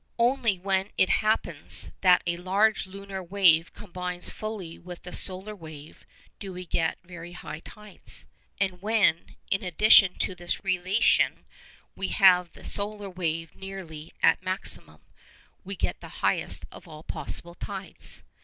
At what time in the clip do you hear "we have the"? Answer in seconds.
11.95-12.63